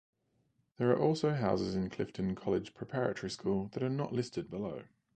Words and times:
There 0.77 0.89
are 0.89 0.97
also 0.97 1.31
houses 1.35 1.75
in 1.75 1.91
Clifton 1.91 2.33
College 2.33 2.73
Preparatory 2.73 3.29
School 3.29 3.69
that 3.73 3.83
are 3.83 3.87
not 3.89 4.11
listed 4.11 4.49
below. 4.49 4.85